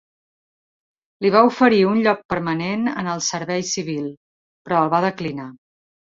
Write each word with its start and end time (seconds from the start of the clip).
Li 1.25 1.29
va 1.35 1.43
oferir 1.49 1.81
un 1.89 1.99
lloc 2.07 2.23
permanent 2.35 2.89
en 3.03 3.11
el 3.13 3.23
servei 3.27 3.67
civil, 3.75 4.09
però 4.67 4.83
el 4.89 4.93
va 4.97 5.05
declinar. 5.09 5.49